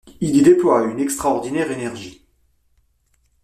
[0.19, 2.25] Il y déploie une extraordinaire énergie.